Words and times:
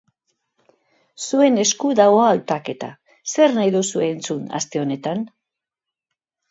Zuen 1.25 1.59
esku 1.65 1.91
dago 2.01 2.17
hautaketa, 2.29 2.91
zer 3.35 3.57
nahi 3.59 3.75
duzue 3.79 4.11
entzun 4.17 4.45
aste 4.63 4.85
honetan? 4.87 5.25